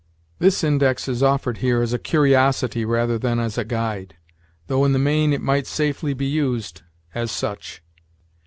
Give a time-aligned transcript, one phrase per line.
[0.39, 4.15] This index is offered here as a curiosity rather than as a guide,
[4.65, 6.81] though in the main it might safely be used
[7.13, 7.83] as such.